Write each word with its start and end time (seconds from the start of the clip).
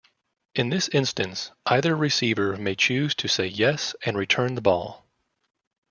In 0.55 0.69
this 0.69 0.89
instance, 0.89 1.51
either 1.67 1.95
receiver 1.95 2.57
may 2.57 2.73
choose 2.73 3.13
to 3.13 3.27
say 3.27 3.45
'yes' 3.45 3.93
and 4.03 4.17
return 4.17 4.55
the 4.55 4.61
ball. 4.61 5.05